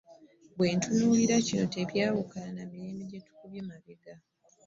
Bw'otunuulira 0.55 1.35
kino 1.47 1.65
tekyawukana 1.73 2.49
na 2.57 2.63
mirembe 2.69 3.03
gye 3.09 3.19
tukubye 3.25 3.59
amabega. 3.63 4.13